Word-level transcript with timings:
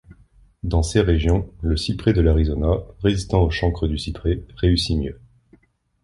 Dans 0.63 0.81
ces 0.81 0.99
régions, 1.01 1.53
le 1.61 1.77
cyprès 1.77 2.11
de 2.11 2.21
l'Arizona, 2.21 2.71
résistant 3.03 3.43
au 3.43 3.51
chancre 3.51 3.87
du 3.87 3.99
cyprès, 3.99 4.41
réussit 4.57 4.97
mieux. 4.97 5.19